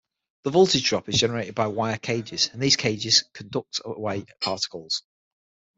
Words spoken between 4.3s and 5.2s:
particles.